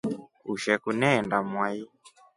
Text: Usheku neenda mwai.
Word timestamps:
Usheku 0.51 0.89
neenda 0.99 1.37
mwai. 1.51 1.79